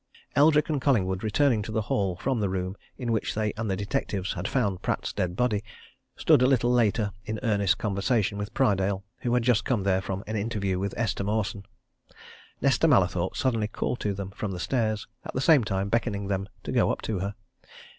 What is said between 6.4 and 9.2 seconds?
a little later in earnest conversation with Prydale,